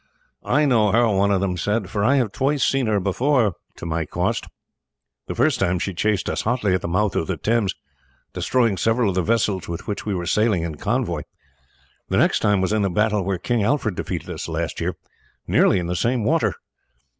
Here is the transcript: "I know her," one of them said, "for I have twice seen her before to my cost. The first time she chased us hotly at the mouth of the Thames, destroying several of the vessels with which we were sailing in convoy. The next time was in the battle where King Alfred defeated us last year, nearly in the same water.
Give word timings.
"I 0.43 0.65
know 0.65 0.91
her," 0.91 1.07
one 1.09 1.29
of 1.29 1.41
them 1.41 1.55
said, 1.57 1.87
"for 1.91 2.03
I 2.03 2.15
have 2.15 2.31
twice 2.31 2.63
seen 2.65 2.87
her 2.87 2.99
before 2.99 3.53
to 3.75 3.85
my 3.85 4.03
cost. 4.07 4.47
The 5.27 5.35
first 5.35 5.59
time 5.59 5.77
she 5.77 5.93
chased 5.93 6.27
us 6.27 6.41
hotly 6.41 6.73
at 6.73 6.81
the 6.81 6.87
mouth 6.87 7.15
of 7.15 7.27
the 7.27 7.37
Thames, 7.37 7.75
destroying 8.33 8.77
several 8.77 9.09
of 9.09 9.15
the 9.15 9.21
vessels 9.21 9.67
with 9.67 9.85
which 9.85 10.03
we 10.03 10.15
were 10.15 10.25
sailing 10.25 10.63
in 10.63 10.73
convoy. 10.73 11.21
The 12.09 12.17
next 12.17 12.39
time 12.39 12.61
was 12.61 12.73
in 12.73 12.81
the 12.81 12.89
battle 12.89 13.23
where 13.23 13.37
King 13.37 13.61
Alfred 13.63 13.93
defeated 13.93 14.31
us 14.31 14.47
last 14.47 14.81
year, 14.81 14.95
nearly 15.45 15.77
in 15.77 15.85
the 15.85 15.95
same 15.95 16.23
water. 16.23 16.55